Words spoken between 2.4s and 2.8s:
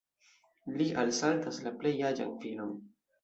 filon.